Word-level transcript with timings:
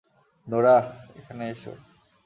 Norah, 0.47 0.85
এখানে 1.19 1.43
এসো! 1.49 1.73